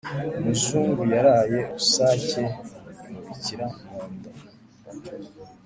Umuzungu 0.39 1.01
Yaraye 1.13 1.59
rusake 1.71 2.43
imubikira 3.09 3.67
munda. 3.89 4.29